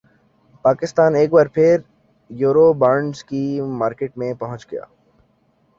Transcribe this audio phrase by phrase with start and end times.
[0.65, 1.75] پاکستان ایک بار پھر
[2.29, 3.43] یورو بانڈز کی
[3.79, 4.83] مارکیٹ میں پہنچ گیا